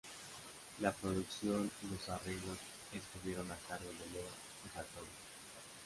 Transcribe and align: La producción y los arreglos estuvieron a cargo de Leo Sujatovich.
La 0.79 0.91
producción 0.93 1.69
y 1.83 1.91
los 1.93 2.09
arreglos 2.09 2.57
estuvieron 2.91 3.51
a 3.51 3.57
cargo 3.67 3.85
de 3.87 4.09
Leo 4.13 4.29
Sujatovich. 4.63 5.11